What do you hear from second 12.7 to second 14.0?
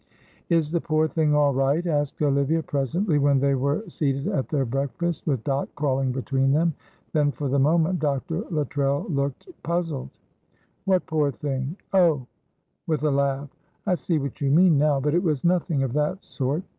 with a laugh, "I